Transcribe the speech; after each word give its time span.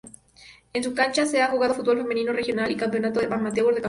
En 0.73 0.83
su 0.83 0.95
cancha 0.95 1.27
se 1.27 1.43
ha 1.43 1.49
jugado 1.51 1.75
Fútbol 1.75 1.99
Femenino 1.99 2.33
Regional 2.33 2.71
y 2.71 2.75
Campeonato 2.75 3.19
"amateur" 3.19 3.49
de 3.51 3.51
Campeones. 3.71 3.79